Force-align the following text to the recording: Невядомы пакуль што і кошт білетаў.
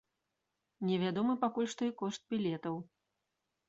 Невядомы 0.89 1.37
пакуль 1.45 1.71
што 1.77 1.81
і 1.93 1.97
кошт 2.03 2.21
білетаў. 2.35 2.85